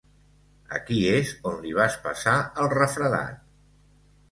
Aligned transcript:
Aquí 0.77 0.97
és 1.17 1.33
on 1.51 1.61
li 1.67 1.75
vas 1.81 1.99
passar 2.07 2.35
el 2.65 2.73
refredat. 2.75 3.49